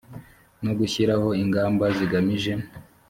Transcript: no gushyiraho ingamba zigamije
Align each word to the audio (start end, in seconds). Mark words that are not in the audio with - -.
no 0.63 0.71
gushyiraho 0.79 1.27
ingamba 1.41 1.85
zigamije 1.97 2.51